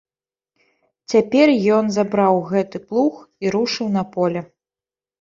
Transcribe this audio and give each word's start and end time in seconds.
Цяпер 1.13 1.47
ён 1.77 1.93
забраў 1.99 2.35
гэты 2.51 2.77
плуг 2.89 3.13
і 3.45 3.57
рушыў 3.59 3.97
на 4.01 4.09
поле. 4.19 4.41